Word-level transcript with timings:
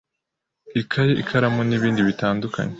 ikaye, 0.81 1.13
ikaramu 1.21 1.61
n'ibindi 1.65 2.01
bitandukanye 2.09 2.69